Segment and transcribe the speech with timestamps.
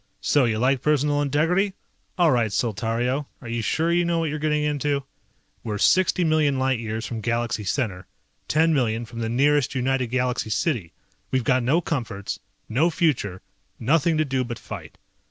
[0.19, 1.73] So you like personal integrity?
[2.17, 5.03] All right, Saltario, are you sure you know what you're getting into?
[5.63, 8.07] We're 60 million light years from Galaxy Center,
[8.47, 10.91] 10 million from the nearest United Galaxy city.
[11.29, 13.43] We've got no comforts, no future,
[13.79, 14.97] nothing to do but fight.